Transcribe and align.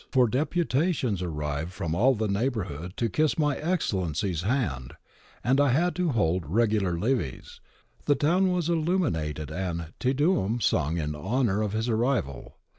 THE 0.01 0.05
PSEUDO 0.07 0.17
GARIBALDI 0.17 0.31
i6i 0.31 0.31
deputations 0.31 1.21
arrived 1.21 1.73
from 1.73 1.93
all 1.93 2.15
the 2.15 2.27
neighbourhood 2.27 2.97
to 2.97 3.07
kiss 3.07 3.37
my 3.37 3.55
excellency's 3.57 4.41
hand, 4.41 4.95
and 5.43 5.61
I 5.61 5.69
had 5.69 5.95
to 5.97 6.09
hold 6.09 6.43
regular 6.49 6.97
levees.' 6.97 7.61
The 8.05 8.15
town 8.15 8.49
was 8.51 8.67
illuminated 8.67 9.51
and 9.51 9.93
Te 9.99 10.13
Deum 10.13 10.59
sung 10.59 10.97
in 10.97 11.13
honour 11.13 11.61
of 11.61 11.73
his 11.73 11.87
arrival. 11.87 12.57